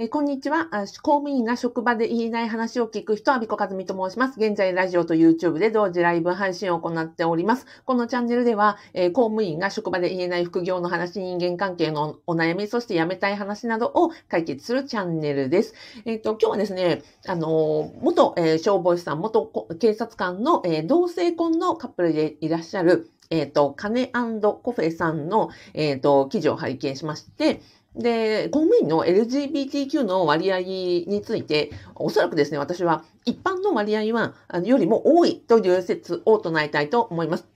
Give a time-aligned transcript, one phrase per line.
[0.00, 0.68] えーこんにちは。
[1.02, 4.38] 公務員が職場で言えない話を聞く人、アビコカズミと申します。
[4.38, 7.66] 現在、ラジオと YouTube で同時ライブ配信を行っております。
[7.84, 15.74] このチャンネルでは、えー公務員が職場で言えない副業の話、人間関係のお悩み、そして辞めたい話などを解決するチャンネルです。
[16.04, 27.60] えっ、と、今日はですね、あの元、え消防士さん、元警察官の、え同性婚のカップルでいらっしゃる、えっ、と、カネコフェさんの、えっ、と、記事を拝見しまして、
[27.98, 34.34] で、公務員の LGBTQ の割合について、おそらくですね、私は一般の割合は、
[34.64, 37.48] よりも多いという説を唱えたいと思います。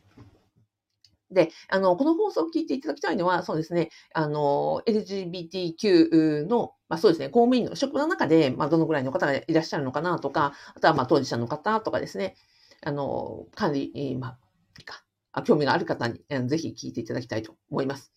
[1.31, 12.35] で、あの、この放送を聞いていただきたいのは、そうですね、あの、LGBTQ の、まあそうですね、公務員の職場の中で、まあどのぐらいの方がいらっしゃるのかなとか、あとはまあ当事者の方とかですね、
[12.83, 14.37] あの、管理、ま
[15.35, 18.13] あ、興味がある方に、ぜひ聞いていただきたいと思います。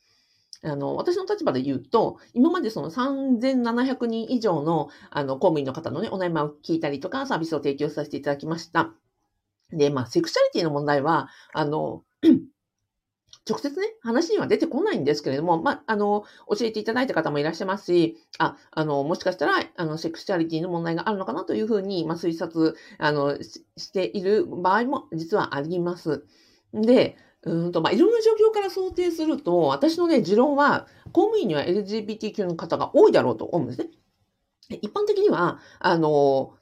[0.63, 8.93] あの、私の立場で言うと、今までその3700人以上の、あの、公務員の方のね、お悩みを聞いたりとか、サービスを提供させていただきました。
[9.71, 12.03] で、まあ、セクシャリティの問題は、あの、
[13.47, 26.25] 直接ね、話には出てこないんですけれども、まあ、あの、教えていただいた方もいらっしゃいますし、あ、あの、もしかしたら、あの、セクシャリティの問題があるのかなというふうに、まあ、推察、あの、ししている場合も実はあります。
[26.73, 33.89] で、うんと、まあ、いろんな状況から想定すると、私のね、持論は、公務員には LGBTQ の方が多いだろうと思うんですね。
[34.81, 36.55] 一般的には、あの、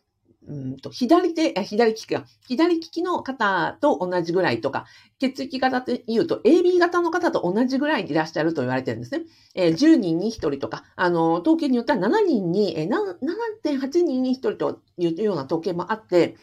[0.45, 4.85] うんと左手、左利きか、左利きの方と同じぐらいとか、
[5.19, 9.23] 血液型って言うと AB 型の方と同じぐらいいらっしゃると言われてるんですね。
[9.55, 16.35] えー10人に1人とか、あの、統計によっては7人に、えー7.8人に1人というような統計もあって、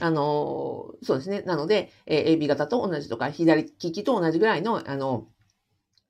[0.00, 1.42] あの、そうですね。
[1.42, 5.28] なので、え AB 型と同じとか、左利きと同じぐらいの、あの、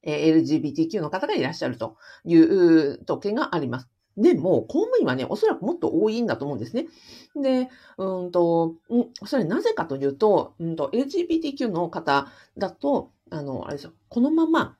[0.02, 3.88] え LGBTQ の方がいらっしゃるという統計があります。
[4.16, 6.86] でも、公務員はね、おそらくもっと多いんだと思うんですね。
[7.34, 7.68] で、
[7.98, 14.76] うんと、んそれなぜかというと、うんと、LGBTQ の方だと、あの、あれですよ、このまま、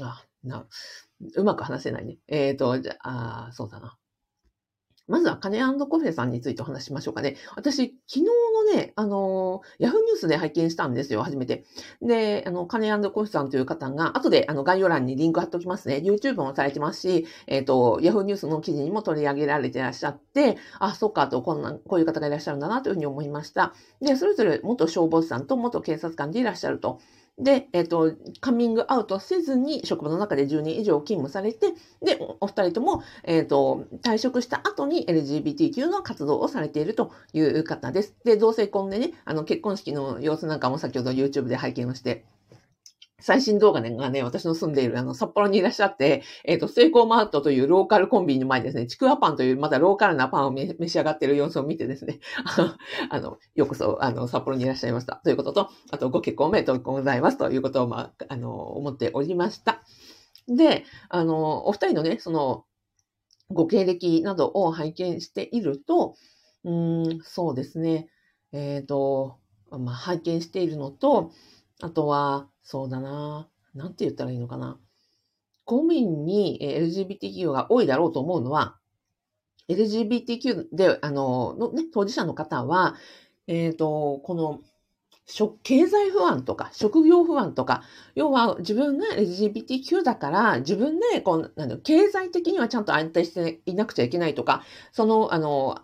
[0.00, 0.66] あ、な、
[1.36, 2.18] うまく話せないね。
[2.26, 3.96] えっ、と、じゃあ、そうだな。
[5.08, 7.36] まずは、カネコフェさんについてお話しましょうかね。
[7.56, 11.64] 私、昨日のね、あの、ヤフーニュースで拝見したんですよ、初めて。
[12.00, 16.02] で、あの、カネコフェさんという方が、後で、あの、概要欄にリンク貼っておきますね。
[16.04, 23.74] YouTube もされてますし、えっ、と、ヤフーニュースの記事にも取り上げられていらっしゃって、あ、そうかと、こんな、こういう方がいらっしゃるんだなというふうに思いました。
[24.00, 27.00] で、それぞれ元消防士さんと元警察官でいらっしゃると。
[27.38, 31.72] で、えっ、と、カミングアウトせずに職場の中で10年以上勤務されて、
[32.02, 38.14] で、お二人とも、えっ、と、退職した後に LGBTQ の活動をされているという方です。
[38.24, 42.24] で、同性婚でね、あの、結婚式の様子なんかも先ほど YouTube で拝見をして、
[43.22, 52.20] 最新動画がね、私の住んでいるあの札幌にいらっしゃって、えっ、と、セイコーマートというローカルコンビニの前ですね、ちくわパンというまたローカルなパンを召し上がっている様子を見てですね、
[53.10, 55.16] あの、ようこそ、あの、札幌にいらっしゃいました。
[55.24, 59.82] ということと、あと、ご結婚おめでとうございますということを、まあ、あの、思っておりました。
[60.48, 62.64] で、あの、お二人のね、その、
[63.50, 66.16] ご経歴などを拝見していると、
[66.64, 68.08] うん、そうですね、
[68.52, 69.38] えっ、と、
[69.70, 71.32] まあ、拝見しているのと、
[71.82, 74.78] あとは、そうだな、なんて言ったらいいのかな。
[75.64, 78.76] 公務員に LGBTQ が多いだろうと思うのは、
[79.68, 82.94] LGBTQ で、あの、のね、当事者の方は、
[83.48, 84.60] えっ、と、この、
[85.64, 87.82] 経済不安とか、職業不安とか、
[88.14, 95.80] 要は自分が LGBTQ だから、自分でこう、なんだ経済的にはちゃんと安定していなくちゃいけないとか、その、あの、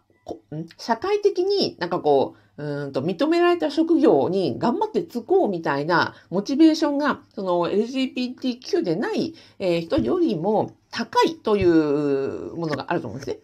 [0.76, 13.40] 社会的になんかこう、うんと認められた職業に頑張って就こうみたいなモチベーションが、その LGBTQ でない、人よりも高いというものがあると思うんです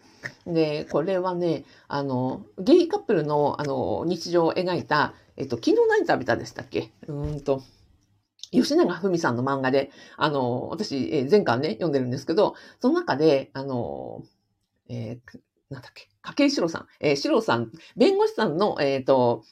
[0.47, 0.53] ね。
[0.53, 6.91] で、これはね、あの、ゲイカップルの、あの、日常を描いた、えっと、昨日何食べたでしたっけ？
[7.07, 7.61] うんと、
[8.51, 14.23] 吉永文さんの漫画で、あの、私、前巻ね、読んでるんですけど、その中で、あの、
[14.89, 15.39] えー
[15.69, 19.43] なんだっけ、筧史郎さん、えー、史郎さん、弁護士さんの、えっ、と、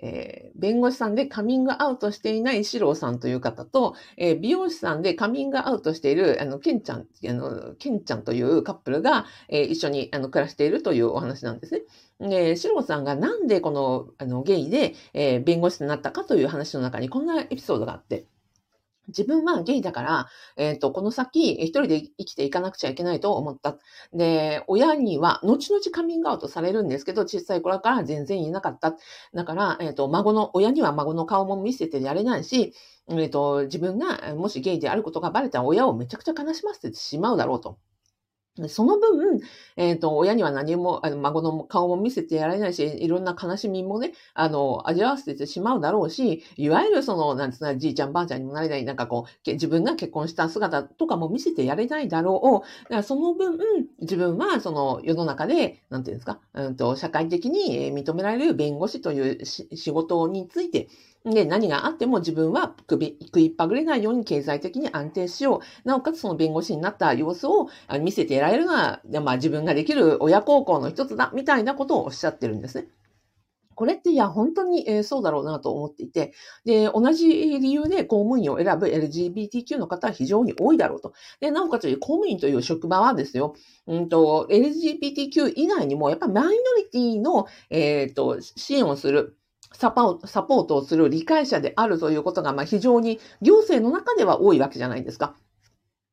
[0.00, 12.28] えー弁護士さんでカミングアウトしていない史郎さんという方と、えー美容師さんでカミングアウトしている、あの、ケンちゃん、あの、ケンちゃんというカップルが、えー一緒にあの暮らしているというお話なんですね。
[12.28, 18.26] で、シロさんがなんでこの、あの、ゲイで、え弁護士になったかという話の中にこんなエピソードがあって、
[19.08, 20.26] 自分はゲイだから、
[20.56, 23.78] えっ、と、この先、一人で生きていかなくちゃいけないと思った。
[24.12, 28.96] で、親には、後々カミングアウトされるんですけど、小さい頃から全然いなかった。
[29.34, 32.72] だから、えっ、と、孫の、親には孫の顔も見せてやれないし、
[33.08, 37.78] えっ、と、自分が、もしゲイであることがバレたら親をめちゃくちゃ悲しませてしまうだろうと。
[38.68, 39.40] その分、
[39.76, 52.84] えっ、ー、と、親には何も、あの、孫の顔も見せてやられないし、いろんな悲しみもね、あの、味わわせてしまうだろうし、いわゆるその、なんつうの、じいちゃんばあちゃんにもなれない、なんかこう、自分が結婚した姿とかも見せてやれないだろう。
[52.84, 53.58] だからその分、
[54.00, 60.88] 自分はその世の中で、なんていうんですか、うんと、社会的に認められる弁護士という仕事について、
[61.26, 65.88] で、何があっても自分は首、食いっぱぐれないように経済的に安定しよう。
[65.88, 67.68] なおかつその弁護士になった様子を
[68.00, 72.86] 見せて得られるのは、まあ自分ができる親孝行の一つだ、みたいなことをおっしゃってるんですね。
[73.74, 76.32] これっていや、本当に、えー、そうだろうなと思っていて、
[76.64, 81.12] で、同じ理由で公務員を選ぶ LGBTQ の方は非常に多いだろうと。
[81.40, 83.54] で、なおかつ公務員という職場はですよ、
[83.86, 89.36] うんと、LGBTQ 以外にも、やっぱマイノリティの、えっ、ー、と、支援をする、
[89.76, 95.34] サポートをする理解者であるということが、まあ、非常に行政の中では多いわけじゃないですか。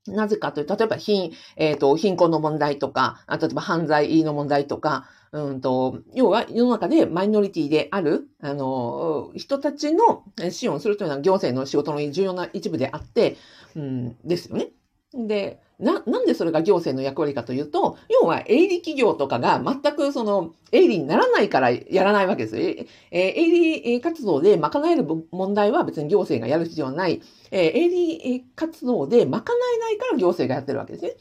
[0.06, 13.38] なぜかというと、例えば貧、えっ、ー、と、貧困の問題とか、例えば犯罪の問題とか、うんと、要は世の中でマイノリティである、あの、人たちの支援をするというのは行政の仕事の重要な一部であって、
[13.76, 14.72] うん、ですよね。
[15.14, 22.86] で、な、なんでそれが行政の役割かというと、要は営利企業とかが全くその営利にならないからやらないわけですよ。
[23.12, 27.22] え営利活動で賄える問題は別に行政がやる必要はない。
[27.52, 29.44] え営利活動で賄
[29.76, 31.16] えないから行政がやってるわけですね。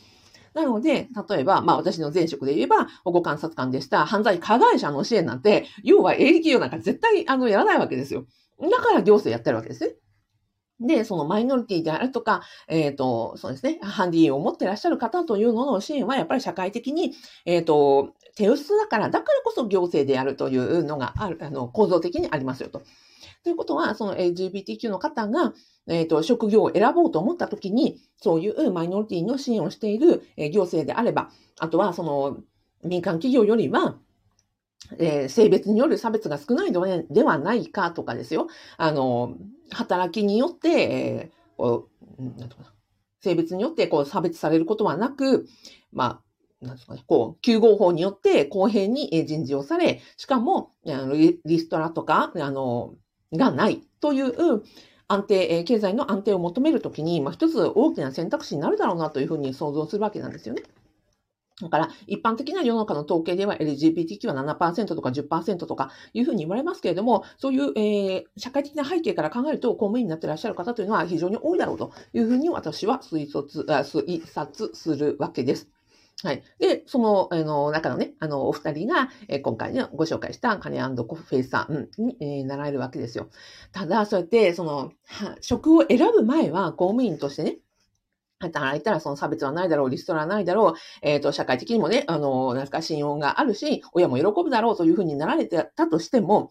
[0.54, 8.26] なので、例えば、まあ私の前職で言えば、保護観察官でした犯罪加害者の支援なんて、要は営利企業なんか絶対あのやらないわけですよ。
[8.60, 9.94] だから行政やってるわけですね。
[10.86, 17.14] で、そのマイノリティであるとか、えっ、ー、と、そうですね、ハンディを持ってらっしゃる方というのの支援は、やっぱり社会的に、
[17.46, 22.82] えっ、ー、と、手薄だから、だからこそ行政でやるというのがある、あの、構造的にありますよと。
[23.44, 25.52] ということは、その LGBTQ の方が、
[25.88, 32.38] えっ、ー、と、職業を選ぼうと思ったときに、そういうマイノリティの支援をしている、行政であれば、あとは、その、
[32.84, 33.96] 民間企業よりは、
[34.98, 38.48] えー、性別による差別が少ないのではないかとかですよ。
[38.76, 39.36] あの、
[39.70, 42.72] 働きによって、えー、こう、なんとかな。
[43.20, 45.46] 性別によってこう差別されることはなく、
[45.92, 46.20] ま
[46.60, 52.94] あ、なんですかね、こう、救護法によって公平に人事をされ、しかも、あのリストラとか、あの、
[53.32, 54.62] がないという
[55.08, 60.62] 安定、経済の安定を求めるときに、まあ、一つ大きな選択肢になるだろうなというふうに想像するわけなんですよね。
[61.62, 75.68] だから、一般的な世の中の統計では LGBTQ は7%とか10%とかいうふうに言われますけれども、そういう、えー、社会的な背景から考えると、公務員になってらっしゃる方というのは非常に多いだろうというふうに私は推察推察するわけです。
[76.22, 76.42] はい。
[76.60, 83.28] で、その、あの、中のね、あの、お二人が、え、今回ね、ご紹介したカネコフェイサーに、えー、習えるわけですよ。
[83.72, 84.92] ただ、そうやって、その、
[85.40, 87.58] 職を選ぶ前は公務員としてね、
[88.42, 96.50] 働いたらその差別はないだろう、リストラはないだろう、えっ、ー、と、社会的にもね、あの、なんか信用があるし、親も喜ぶだろうというふうになられてたとしても、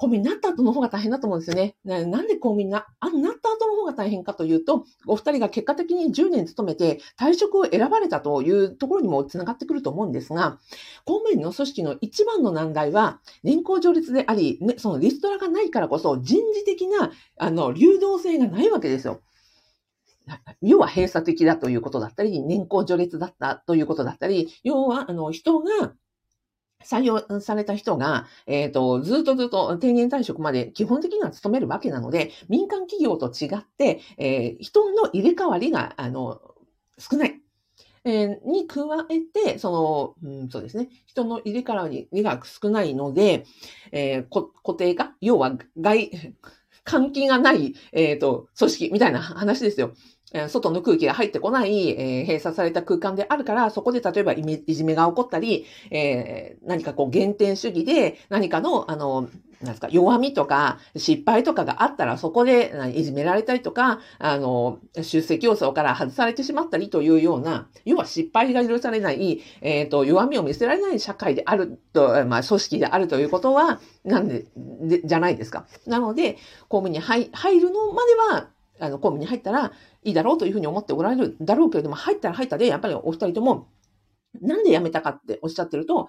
[0.00, 1.76] 公務員になった後の方が大変だと思うんですよね。
[1.84, 10.58] なんで公務員な、あなった後の方が大変かというと、お二人が結果的に10年勤めて退職を選ばれたというところにもつながってくると思うんですが、
[11.04, 19.20] 公務員の組織の一番の難題は、年功序列であり、ね、そのリストラがないからこそ人事的な、あの、流動性がないわけですよ。
[20.62, 25.94] 要は閉鎖的だということだったり、年功序列だったということだったり、要は、あの、人が、
[26.84, 36.40] 採用された人が、えっ、ー、と、ずっとずっと定年退職まで基本的には勤めるわけなので、民間企業と違って、えー、人の入れ替わりが、あの、
[36.98, 37.40] 少ない。
[38.04, 40.88] えー、に加えて、その、うん、そうですね。
[41.04, 43.44] 人の入れ替わりが少ないので、
[43.92, 45.12] えー、固定化？
[45.20, 46.10] 要は外、
[46.86, 49.92] 換気がない、えっ、ー、と、組織みたいな話ですよ。
[50.48, 59.28] 外の空気が入ってこない、えー、閉鎖された空間であるから、そこで例えばいじめが起こったり、えー、何かこう減点主義で何かの、あの、
[59.60, 75.66] なんですか、弱みとか失敗とかがあったら、そこでいじめられたりとか、あの、出席要素から外されてしまったりというような、要は失敗が許されない、えっ、ー、と、弱みを見せられない社会であると、まあ、組織であるということは、なんで、でじゃないですか。
[75.86, 77.28] なので、公務に入
[77.60, 78.48] るのまでは、
[78.80, 79.72] あの、公務に入ったら
[80.02, 83.68] いいだろうというふうに思っておられるだろうけれども、入ったら入ったで、やっぱりお二人とも、
[84.40, 86.08] なんで辞めたかっておっしゃってると、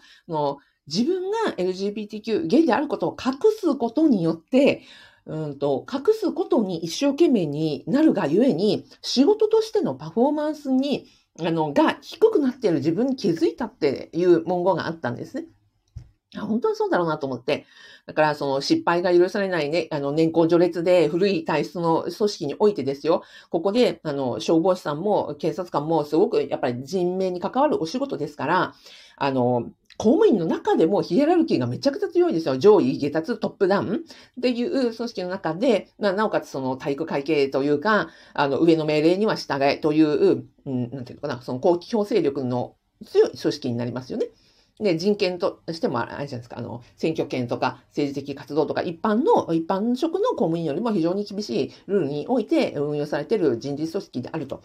[0.87, 4.83] 自分が LGBTQ、ゲイであることを隠すことによって、
[5.25, 11.07] うんと、隠すことに一生懸命になるがゆえに、仕事としてのパフォーマンスに、
[11.39, 15.45] あの、が低くなっている自分に気づいたっていう文言があったんですね。
[16.39, 17.65] 本当にそうだろうなと思って。
[18.05, 23.23] だから、その失敗が許されないね、あの、年功序列で古い体質の組織においてですよ。
[23.49, 28.73] ここで、あの、消防士さんも警察官もすごくやっぱり人命に関わるお仕事ですから、
[29.17, 32.57] あの、公務員の中でもヒエラルキーがめちゃくちゃ強いですよ。
[32.57, 44.27] 上位、下達、トップダウンっていう組織の中で、なおかつその体育会系というか、あの、上の命令には従えという、うん、なんていうのかな、その公共勢力の強い組織になりますよね。
[44.81, 54.61] で、人権としてもあれじゃないですか、あの、選挙権とか政治的活動とか一般の、一般職の公務員よりも非常に厳しいルールにおいて運用されている人事組織であると。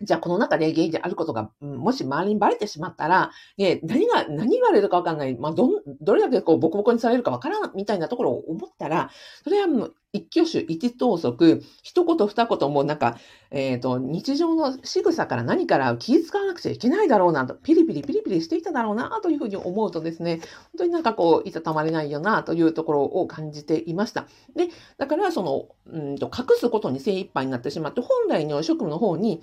[0.00, 5.36] じゃあ、この中でゲイであることが、もし周りにバレてしまったら、ね、何が、何言われるかわかんない。
[5.36, 9.10] まあ、どん、どれだけこう、ボコボコにされるかわからん、みたいなところを思ったら、
[9.42, 13.18] それはもう、一挙手一投足、一言二言もなんか、
[13.50, 20.44] えっ、ー、と、日常の仕草から何から気遣わなくちゃいけないだろうなと、ピリピリピリピリしていただろうな、というふうに思うとですね、本
[20.78, 24.28] 当になんかこう、いたたまれないよな、というところを感じていました。
[24.54, 29.42] で、だから、その、うんと、隠すことに精一杯になってしまって、本来の職務の方に、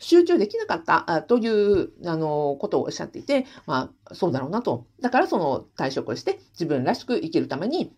[0.00, 4.86] 集中できなかったという、あの、ことをおっしゃっていて、まあ、そうだろうなと。
[5.00, 7.92] だからその退職をして自分らしく生きるために、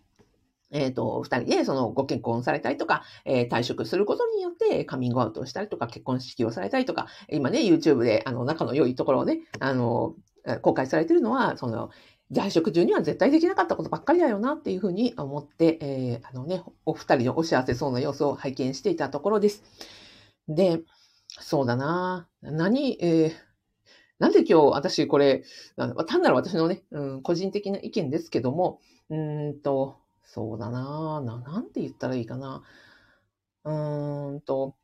[0.71, 10.15] えっ、ー、と、二人でそのご結婚されたりとか、えー、退職することによってカミングアウトをしたりとか、結婚式をされたりとか、今ね、YouTube であの仲の良いところをね、あの、
[10.61, 11.89] 公開されているのは、その、
[12.31, 19.63] 在職中には絶対できなかったことばっかりだよなっていうふうに思って、えー、あのね、お二人のお幸せそうな様子を拝見していたところです。
[20.49, 20.81] で、
[21.39, 22.27] そうだな。
[22.41, 23.31] 何、えー、
[24.19, 25.43] なんで今日私これ、
[26.07, 28.79] 単なる私のね、うん、個人的な意見ですけども、
[29.09, 29.15] う
[29.51, 32.63] んと、そうだなな、なんて言ったらいいかな。
[33.63, 33.71] う
[34.37, 34.75] んと、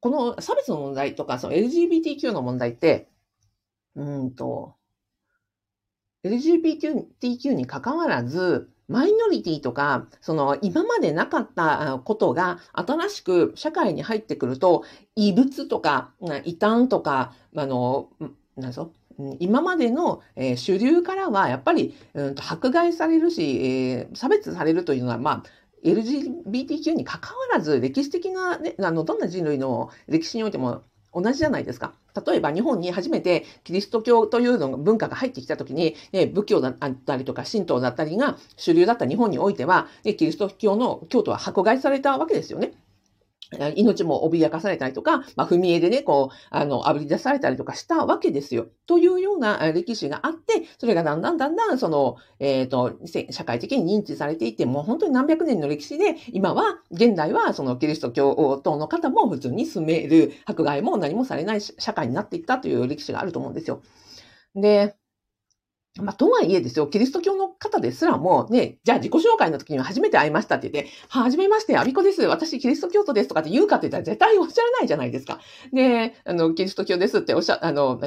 [0.00, 3.08] この差別の問題とか、その LGBTQ の問題って、
[3.94, 4.77] うんと、
[6.24, 14.84] LGBTQ に関わらず、マイノリティとか、その今までなかったことが新しく社会に入ってくると、
[15.14, 16.12] 異物とか、
[16.44, 18.08] 異端とか、あの、
[18.56, 18.92] なんぞ、
[19.40, 20.22] 今までの、
[20.56, 25.42] 主流からはやっぱり、うん、迫害されるし、え、差別されるというのは、まあ、
[25.84, 30.82] LGBTQ に関わらず歴史的な、ね、あのどんな人類の歴史においても
[31.14, 31.92] 同じじゃないですか。
[32.26, 42.72] 例えば日本に初めてキリスト教というの文化が入ってきた時に、ね、仏教だったりとか神道だったりが主流だった日本においては、ね、キリスト教の教徒は迫害されたわけですよね。
[43.76, 48.66] 命も脅かされたりとか、まあ、踏み絵でね、こう、あの、炙り出されたりとかしたわけですよ。
[48.86, 52.98] というような歴史があって、それがだんだんだんだん、その、えっ、ー、と、
[53.30, 63.82] 社会的に認知されていて、もう本当に何百年の歴史で、今は、現代は、その、キリスト教徒の方も普通に住める、迫害も何もされない社会になっていったという歴史があると思うんですよ。
[64.54, 64.94] で、
[66.02, 72.22] まあ、とはいえですよ、キリスト教の方ですらも、ね、じゃあ自己紹介の時には初めて会いましたって言って、は、じめまして、アビコです。
[72.22, 75.40] 私、キリスト教徒ですとかって言うかって言ったら絶対おっしゃらないじゃないですか。
[75.72, 78.00] で、あの、キリスト教ですっておっしゃ、あの、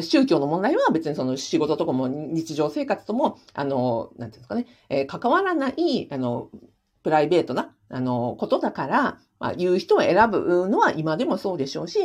[0.00, 6.48] 宗教の問題は別にその仕事とかも日常生活とも、あの、なんていうんですかね、えー、関わらない、あの、
[7.02, 11.98] プライベートな、あの、ことだから、まあ、言う人を選ぶのは今でもそうでしょうし、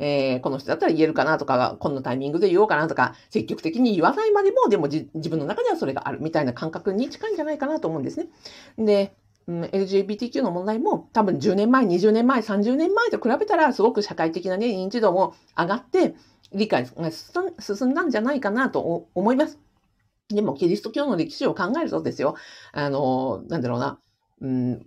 [0.00, 8.26] えー、この人だったら言えるかなとか、このタイミングで言おうかなとか、積極的に言わないまでも、でも自分の中ではそれがあるみたいな感覚に近いんじゃないかなと思うんですね。
[8.78, 9.14] で、
[9.46, 16.14] うん、LGBTQ の問題も多分10年前、20年前、30年前と比べたらすごく社会的なね、認知度も上がって、
[16.52, 17.10] 理解が
[17.60, 19.58] 進んだんじゃないかなと思います。
[20.28, 22.36] でも、キリスト教の歴史を考えるとですよ、
[22.72, 23.98] あの、なんだろうな、
[24.42, 24.86] うん、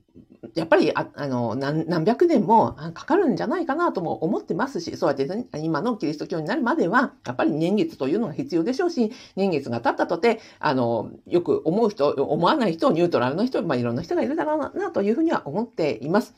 [0.54, 5.28] やっぱりああの何何百年もかかるんじゃないかなとも思ってますし、そうやって、
[5.60, 16.36] 今のキリスト教になるまでは、やっぱり年月というのが必要でしょうし、年月が経ったとて、あの、よく思う人、思わない人、ニュートラルの人、まあ、いろんな人がいるだろうなというふうには思っています。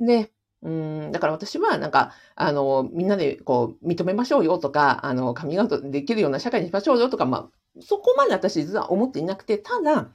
[0.00, 10.08] で、うん、だから私はなんか、あの、みんなでこう、認めましょうよとか、あの、カミングアウトできるような社会にしましょうよとか、まあ、そこまで私実は思っていなくて、ただ、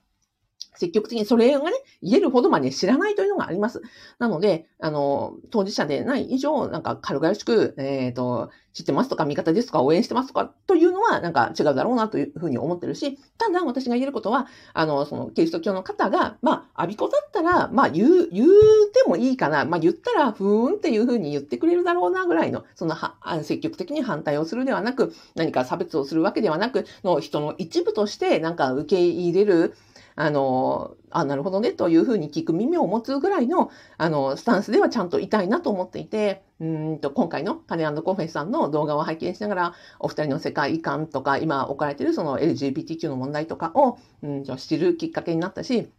[0.75, 3.81] 積極的にそれがね、言えるほどまで知らないというのがあります。
[4.19, 18.49] なので、あの、当事者でない以上、なんか軽々しく、えっ、ー、と、知ってますとか、味方ですとか、応援してますとか、というのは、なんか違うだろうなというふうに思ってるし、ただ私が言えることは、あの、その、キリスト教の方が、まあ、アビコだったら、まあ、言う、言う
[18.91, 19.65] てもいいかな。
[19.65, 29.75] まあ、言ったら、ふーんっていうふうに言ってくれるだろうな、ぐらいの、その、は、積極的に反対をするではなく、何か差別をするわけではなく、の人の一部として、なんか受け入れる、
[30.15, 45.91] あの、あ、なるほどね、というふうに聞く耳を持つぐらいの、あの、スタンスではちゃんといたいなと思っていて、うんと、今回のカネコフェさんの動画を拝見しながら、お二人の世界観とか、今置かれているその LGBTQ の問題とかを、うんと、知るきっかけになったし、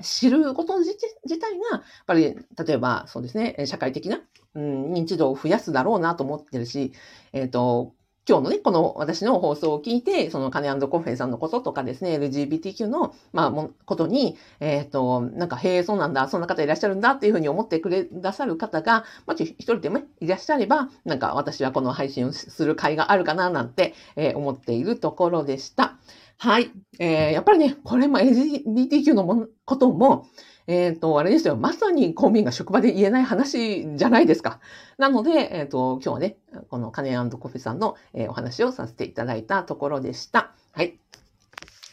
[0.00, 0.96] 知ること自
[1.28, 2.34] 体が、やっぱり、
[2.66, 4.20] 例えば、そうですね、社会的な、
[4.54, 6.92] うん、認知度を増やすだろうなと思ってるし、
[7.32, 7.94] えっ、ー、と、
[8.28, 25.96] 今日のね、この私の放送を聞いて、そのカネコフェさんのこととかですね、LGBTQ の、まあ、もことに、えっ、ー、と、なんか、へえ、そうなんだ、そんな方いらっしゃるんだっていうふうに思ってくれださる方が、もし一人でも、ね、いらっしゃれば、なんか私はこの配信をする会があるかななんて、えー、思っているところでした。
[26.42, 26.72] はい。
[26.98, 30.26] えー、やっぱりね、これも LGBTQ のもことも、
[30.66, 31.54] えっ、ー、と、あれですよ。
[31.54, 34.58] まさに公民が職場で言えない話じゃないですか。
[34.98, 40.52] なので、えっ、ー、と、今日はね、このカネコフェさんの、えー、お話をさせていただいたところでした。
[40.72, 40.98] はい。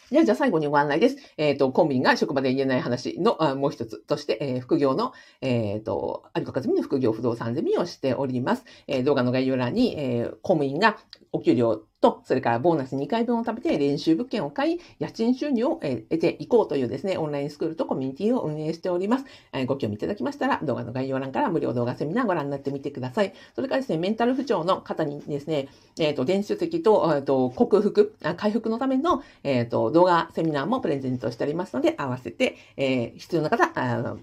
[0.09, 1.17] じゃあ、じゃあ最後にご案内です。
[1.37, 8.65] えっ、ー、と、公民が職場で言えない話のあもう一つとして、えー、副業の、えっ、ー、と、有子和美の副業不動産ゼミをしております。
[8.87, 10.97] え動画の概要欄に、えー公務員が
[11.31, 19.25] お給料と、それからボーナス2回分を食べて練習物件を買い、家賃収入を得ていこうというですね、オンラインスクールとコミュニティを運営しております。
[19.65, 23.33] ご興味いただきましたら、動画の概要欄から無料動画セミナーをご覧になってみてください。
[23.55, 25.67] それからですね、メンタル不調の方にですね、
[25.99, 34.17] えっ、ー、と、電子書籍と、えっ、と、克服、回復のための、えっ、ー、と、動画セミナーもプレゼントしておりますので、合わせて、えー、必要な方、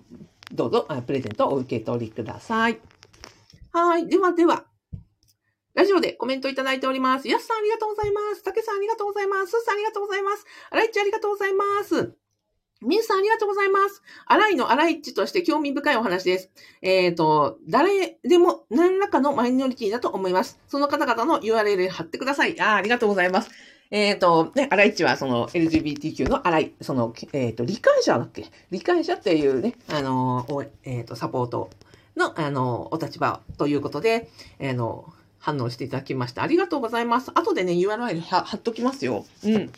[0.52, 2.78] どうぞ、プレゼントを受け取りください。
[3.73, 4.06] はい。
[4.06, 4.64] ではでは、
[5.76, 7.28] ラジオでコメントいただいております。
[7.28, 8.42] やすさんありがとうございます。
[8.42, 9.50] たけさんありがとうございます。
[9.50, 10.47] すーさんありがとうございます。
[10.71, 12.14] あらいちありがとうございます。
[12.80, 14.02] みんさんありがとうございます。
[14.25, 16.50] あらいのあらいちとして興味深いお話です。
[16.80, 20.59] えっ、ー、と、誰でも何らかのマイノリティだと思います。
[20.66, 22.59] その方々の URL 貼ってください。
[22.59, 23.50] あありがとうございます。
[23.90, 28.47] えっ、ー、と、ね、あらいちはその LGBTQ のあらい、その、えっ、ー、と、理解者だっけ？
[28.71, 30.47] 理解者っていうね、あの、
[30.85, 31.68] えっ、と、サポート
[32.16, 36.43] の、あの、お立場ということで、あの、反応していただきました。
[36.43, 37.31] ありがとうございます。
[37.35, 39.25] 後でね、URL 貼っときますよ。
[39.45, 39.71] うん。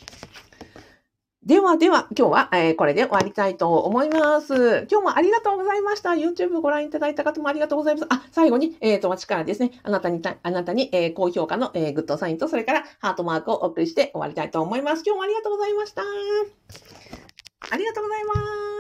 [1.49, 4.87] ではでは、今日は、えー、これで終わりたいと思います。
[4.91, 6.11] 今日もありがとうございました。
[6.11, 8.07] YouTube ご覧いただいた方もありがとうございます。
[8.11, 15.03] あ、最後に、えっ、ー、と、私からですね、あなたに、あなたに、えー、高評価の、えー、グッドサインと、それからハートマークをお送りして終わりたいと思います。
[15.07, 16.03] 今日もありがとうございました。
[17.71, 18.78] ありがとうございます。